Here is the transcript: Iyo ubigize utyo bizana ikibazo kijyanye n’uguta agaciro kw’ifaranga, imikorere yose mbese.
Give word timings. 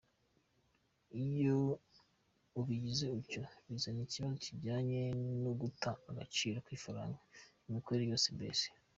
Iyo 1.25 1.57
ubigize 2.59 3.05
utyo 3.19 3.41
bizana 3.69 3.99
ikibazo 4.07 4.35
kijyanye 4.45 5.01
n’uguta 5.41 5.91
agaciro 6.11 6.57
kw’ifaranga, 6.65 7.19
imikorere 7.67 8.05
yose 8.11 8.27
mbese. 8.37 8.65